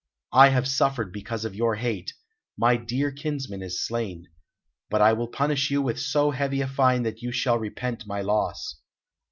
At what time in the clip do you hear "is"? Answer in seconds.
3.61-3.85